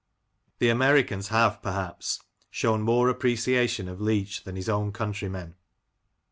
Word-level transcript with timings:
The 0.57 0.69
Americans 0.69 1.27
have, 1.27 1.61
perhaps, 1.61 2.23
shown 2.49 2.81
more 2.81 3.07
appreciation 3.07 3.87
of 3.87 4.01
Leach 4.01 4.45
than 4.45 4.55
his 4.55 4.67
own 4.67 4.91
countrymen. 4.91 5.53